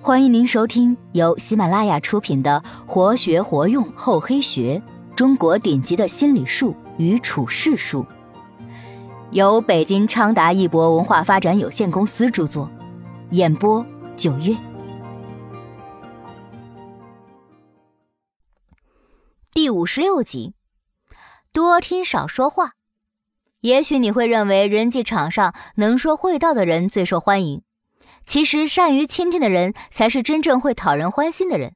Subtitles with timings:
[0.00, 4.80] 欢迎您收听由喜马拉雅出品的《活学活用厚黑学：
[5.16, 8.04] 中国顶级的心理术与处世术》，
[9.32, 12.70] 由北京昌达一博文化发展有限公司著作，
[13.32, 13.84] 演播
[14.16, 14.56] 九月。
[19.52, 20.54] 第五十六集，
[21.52, 22.72] 多听少说话。
[23.60, 27.62] 也许你会认为人际场上能说会道的人最受欢迎。
[28.28, 31.74] 其实，善于倾听的人才是真正会讨人欢心的人。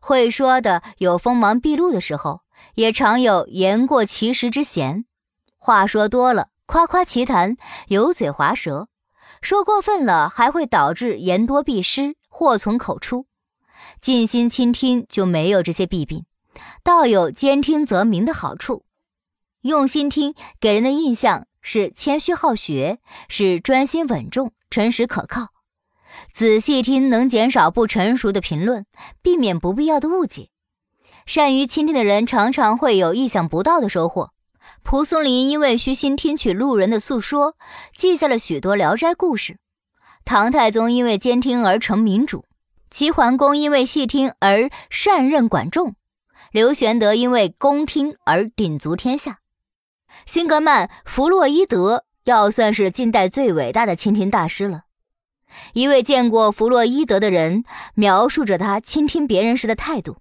[0.00, 2.42] 会说的有锋芒毕露的时候，
[2.76, 5.04] 也常有言过其实之嫌。
[5.58, 7.56] 话说多了，夸夸其谈，
[7.88, 8.86] 油嘴滑舌；
[9.40, 13.26] 说过分了，还会导致言多必失，祸从口出。
[14.00, 16.24] 静心倾听就没有这些弊病，
[16.84, 18.84] 倒有兼听则明的好处。
[19.62, 25.51] 用心听，给人的印象是谦虚好学，是专心稳重、诚实可靠。
[26.32, 28.86] 仔细听能减少不成熟的评论，
[29.20, 30.48] 避免不必要的误解。
[31.26, 34.30] 善于倾听的人常常会有意想不到的收获。
[34.82, 37.54] 蒲松龄因为虚心听取路人的诉说，
[37.94, 39.54] 记下了许多《聊斋》故事；
[40.24, 42.40] 唐太宗因为监听而成明主；
[42.90, 45.92] 齐桓公因为细听而善任管仲；
[46.50, 49.38] 刘玄德因为恭听而鼎足天下。
[50.26, 54.82] 辛格曼、弗洛伊德要算是近代最伟大的倾听大师了。
[55.72, 57.64] 一位见过弗洛伊德的人
[57.94, 60.18] 描述着他倾听别人时的态度，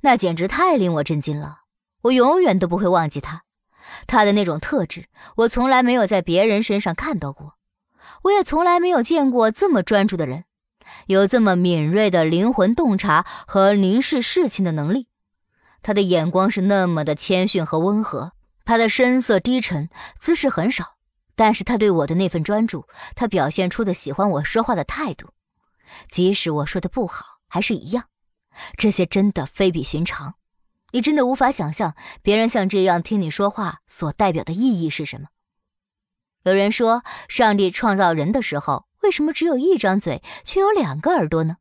[0.00, 1.60] 那简直太令我震惊了。
[2.02, 3.42] 我永远都不会忘记他，
[4.06, 7.54] 他的那种特质，我从来没有在别人身上看到过。
[8.22, 10.44] 我也从来没有见过这么专注的人，
[11.06, 15.06] 有这么敏锐的灵魂洞察和凝视事情的能力。
[15.82, 18.32] 他的眼光是那么的谦逊和温和，
[18.64, 19.88] 他的声色低沉，
[20.20, 20.96] 姿势很少。
[21.34, 25.28] 但是他对我的那份专注，他表现出的喜欢我说话的态度，
[26.08, 28.04] 即使我说的不好，还是一样。
[28.76, 30.34] 这些真的非比寻常，
[30.90, 35.28] 你真的无法想象别人像这样听你说话所代表的意义是什么。
[36.44, 41.56] 有人说，上帝创造人的时候，为什么只有一张嘴，却有两个耳朵呢？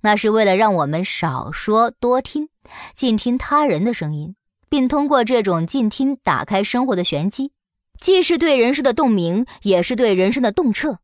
[0.00, 2.48] 那是为了让我们少说多听，
[2.94, 4.36] 静听他人的声音，
[4.68, 7.52] 并通过这种静听打开生活的玄机。
[8.00, 10.98] 既是对人生的洞明，也是对人生的洞彻。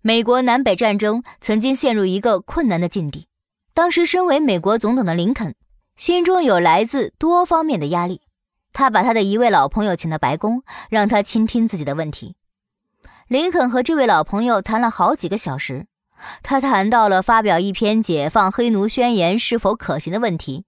[0.00, 3.26] 美国南北战争曾经陷入一个困难的境地，
[3.74, 5.54] 当时身为美国总统的林肯，
[5.96, 8.20] 心中有来自多方面的压力。
[8.72, 12.36] 他把他的一位老朋友请到白宫，让他倾听自己的问题。
[13.26, 15.86] 林肯和这位老朋友谈了好几个小时，
[16.42, 20.64] 他谈到了发表一篇解放黑奴宣言是否可行的问题。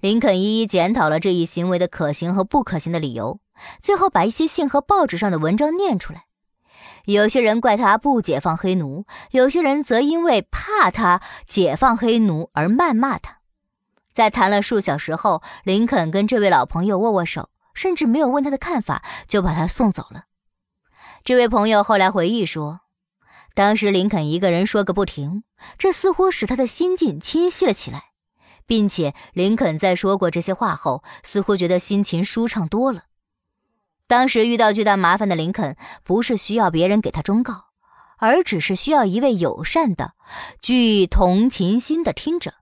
[0.00, 3.40] 林肯一一检讨了这一行为的可行和不可行的理由。
[3.80, 6.24] 最后把一些信和报纸上的文章念出来。
[7.04, 13.38] 有些人怪他不解放黑奴，有些人则因为怕他解放黑奴而谩骂他。
[14.12, 20.24] 在谈了数小时后，林肯跟这位老朋友握握手，甚至没有问他的看法，就把他送走了。
[21.24, 22.80] 这位朋友后来回忆说，
[23.54, 25.44] 当时林肯一个人说个不停，
[25.78, 28.10] 这似乎使他的心境清晰了起来，
[28.66, 33.04] 并且林肯在说过这些话后，似乎觉得心情舒畅多了。
[34.08, 37.66] 当时遇到巨大麻烦的林肯，不是需要别人给他忠告，
[38.16, 40.14] 而只是需要一位友善的、
[40.62, 42.54] 具同情心的听者，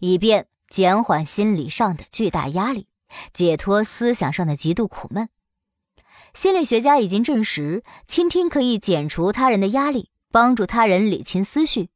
[0.00, 2.88] 以便减缓心理上的巨大压力，
[3.32, 5.30] 解脱思想上的极度苦闷。
[6.34, 11.88] 心理学家已经证实，倾听可以减除他人的压力，帮助他人理清思绪。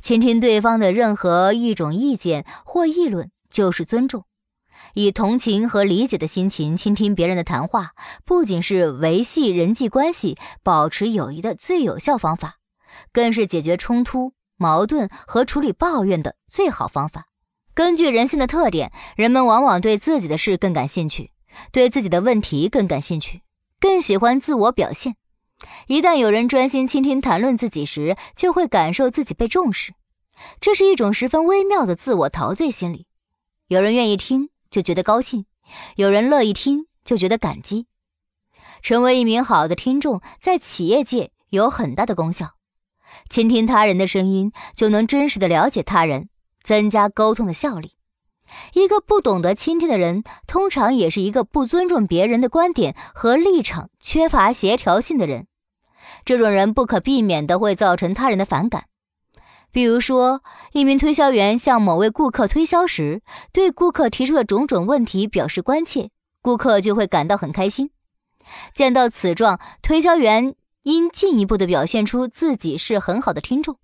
[0.00, 4.24] 倾听对方的任何一种意见或议论，就是尊重。
[4.94, 7.92] 以同情和理解的心情倾听别人的谈话，
[8.24, 12.56] 不仅是维系人际关系、保持友谊的最有效方法，
[13.12, 17.26] 更是解决冲突、矛盾和处理抱怨的最好方法。
[17.74, 21.32] 根据人性的特点，人们往往对自己的事更感兴趣，
[21.72, 23.42] 对自己的问题更感兴趣，
[23.80, 25.16] 更喜欢自我表现。
[25.88, 29.94] 一旦有人专心倾听谈论自己时，就会感受自己被重视，
[30.60, 33.06] 这是一种十分微妙的自我陶醉心理。
[33.66, 34.50] 有人愿意听。
[34.74, 35.46] 就觉得高兴，
[35.94, 37.86] 有人乐意听，就觉得感激。
[38.82, 42.54] 成为一名好的听众，在企业界有很大的功效。
[43.30, 46.28] 倾听他人的声音，就能真实的了解他人，
[46.64, 47.90] 增加沟通的效率。
[48.72, 55.46] 一个不懂得倾听的人，通常也是一个不尊重别人的观点和立场、缺乏协调性的人。
[56.24, 58.86] 这种人不可避免的会造成他人的反感。
[59.74, 60.40] 比如说，
[60.70, 63.22] 一名推销员向某位顾客推销时，
[63.52, 66.10] 对顾客提出的种种问题表示关切，
[66.40, 67.90] 顾客就会感到很开心。
[68.72, 70.54] 见到此状，推销员
[70.84, 73.80] 应进一步的表现出自己是很好的听众。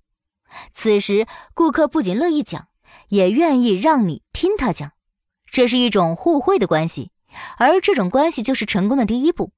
[0.72, 2.68] 此时顾客不仅乐意讲，
[3.08, 4.92] 也愿意让你听他讲，
[5.50, 7.10] 这是一种互惠的关系，
[7.58, 9.50] 而这种关系就是成功的第一步。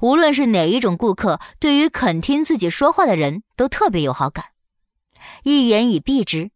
[0.00, 4.46] 无论是哪一种顾客，对于肯听自己说话的人都特别有好感。
[5.42, 6.50] 一言以蔽之，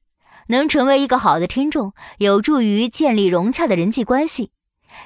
[0.48, 4.50] 能成为一个好的听众，有助于建立融洽的人际关系。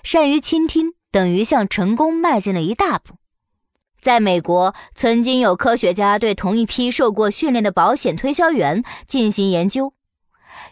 [0.02, 3.14] 善于倾听，等于向成功迈进了一大步。
[4.00, 9.92] 在美国，曾经有科学家对同一批受过训练的保险推销员进行研究，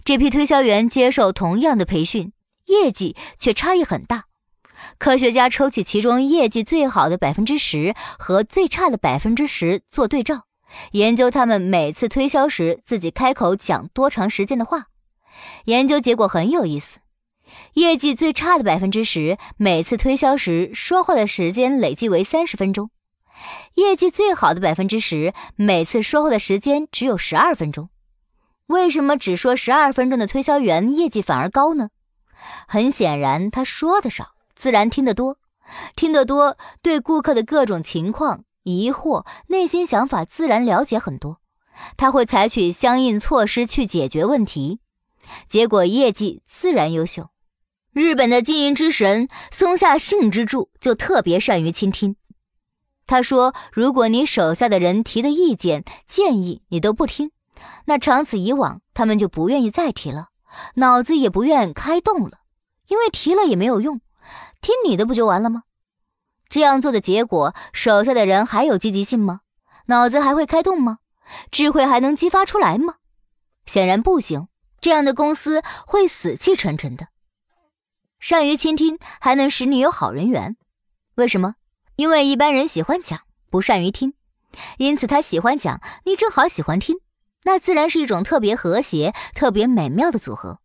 [0.05, 2.33] 这批推销员接受同样的培训，
[2.67, 4.25] 业绩却差异很大。
[4.97, 10.45] 科学家抽取其中业绩最好的百分之十和最差的百分之十做对照，
[10.93, 14.87] 研究他们每次推销时自己开口讲多长时间的话。
[15.67, 16.99] 研究结果很有意思。
[17.75, 22.89] 业绩最差的百分之十，每次推销时说话的时间累计为三十分钟；
[23.75, 27.89] 业绩最好的百分之十，每次说话的时间只有十二分钟。
[28.67, 31.89] 为什么只说十二分钟的推销员业绩反而高呢？
[32.67, 35.39] 很显然，他说的少，自然听得多，
[35.97, 41.41] 听得多，对顾客的各种情况、疑惑、内心想法自然了解很多，
[41.97, 44.81] 他会采取相应措施去解决问题，
[45.49, 47.31] 结果业绩自然优秀。
[47.93, 52.17] 日本的经营之神松下幸之助就特别善于倾听。
[53.07, 57.31] 他说：“如果你手下的人提的意见建议你都不听，
[57.87, 60.29] 那长此以往，他们就不愿意再提了，
[60.75, 62.41] 脑子也不愿开动了，
[62.87, 64.01] 因为提了也没有用，
[64.61, 65.63] 听你的不就完了吗？
[66.49, 69.41] 这样做的结果，手下的人还有积极性吗？
[69.87, 70.99] 脑子还会开动吗？
[71.51, 72.95] 智慧还能激发出来吗？
[73.67, 74.49] 显然不行。
[74.81, 77.09] 这样的公司会死气沉沉的。”
[78.21, 80.57] 善于倾听还能使你有好人缘，
[81.17, 81.57] 为什么？
[81.97, 84.15] 因为一般人喜欢讲，不善于听，
[84.79, 86.97] 因此他喜欢讲，你正好喜欢听，
[87.45, 90.61] 那自然是一种特别和谐、特别美妙的组合。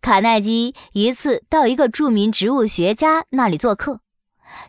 [0.00, 4.00] 卡耐基一次到一个著名植物学家那里做客，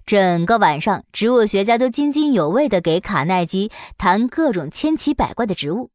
[0.05, 5.91] 整个晚上，植物学家都津津有味地给卡耐基谈各种千奇百怪的植物，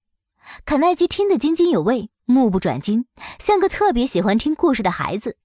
[0.64, 3.04] 卡耐基听得津津有味，目不转睛，
[3.38, 5.36] 像个特别喜欢听故事的孩子。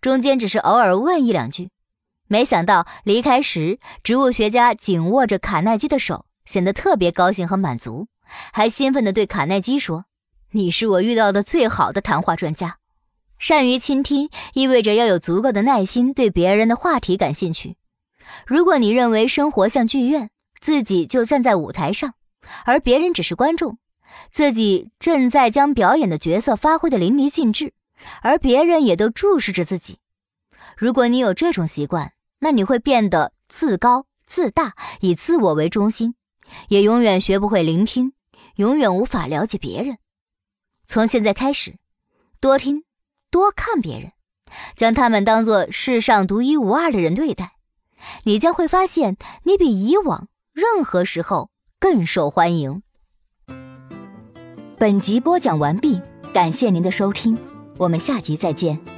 [0.00, 1.70] 中间只是偶尔问一两句，
[2.28, 8.06] 没想到离开时，植物学家紧握着卡耐基的手，显得特别高兴和满足，
[8.52, 10.04] 还兴奋地对卡耐基说
[10.52, 12.76] ：“你是我遇到的最好的谈话专家。”
[13.46, 17.76] 善于倾听意味着要有足够的耐心，对别人的话题感兴趣。
[18.46, 20.30] 如果你认为生活像剧院，
[20.62, 22.14] 自己就站在舞台上，
[22.64, 23.76] 而别人只是观众，
[24.32, 27.74] 自己正在将表演的角色发挥得淋漓尽致。
[28.22, 29.98] 而别人也都注视着自己。
[30.78, 36.14] 如果你有这种习惯，那你会变得自高自大，以自我为中心，
[36.68, 38.14] 也永远学不会聆听，
[38.56, 39.98] 永远无法了解别人。
[40.86, 41.74] 从现在开始，
[42.40, 42.84] 多听，
[43.34, 44.12] 多看别人，
[44.76, 47.54] 将他们当作世上独一无二的人对待，
[48.22, 51.50] 你将会发现，你比以往任何时候
[51.80, 52.82] 更受欢迎。
[54.78, 56.00] 本集播讲完毕，
[56.32, 57.36] 感谢您的收听。
[57.76, 58.93] 我们下集再见。